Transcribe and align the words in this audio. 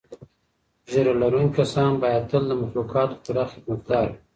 ږیره 0.91 1.13
لرونکي 1.21 1.55
کسان 1.57 1.91
باید 2.01 2.23
تل 2.29 2.43
د 2.47 2.51
مخلوقاتو 2.63 3.21
پوره 3.23 3.43
خدمتګار 3.51 4.05
وي. 4.11 4.17